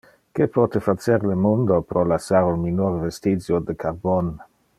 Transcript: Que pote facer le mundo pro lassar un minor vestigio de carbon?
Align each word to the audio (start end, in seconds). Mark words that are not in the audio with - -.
Que 0.37 0.45
pote 0.53 0.79
facer 0.85 1.25
le 1.31 1.35
mundo 1.41 1.77
pro 1.91 2.07
lassar 2.13 2.41
un 2.55 2.59
minor 2.65 2.99
vestigio 3.05 3.61
de 3.69 3.79
carbon? 3.85 4.35